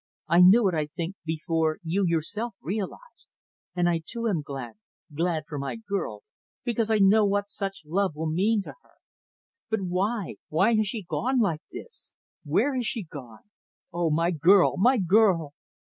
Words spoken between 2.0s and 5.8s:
yourself, realized; and I, too, am glad glad for my